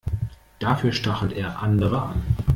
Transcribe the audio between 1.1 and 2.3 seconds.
er andere an.